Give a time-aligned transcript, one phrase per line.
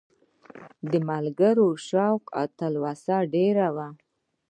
[0.91, 3.87] د ملګرو شوق او تلوسه ډېره وه.